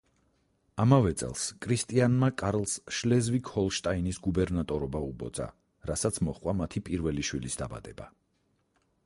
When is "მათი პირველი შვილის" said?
6.65-7.61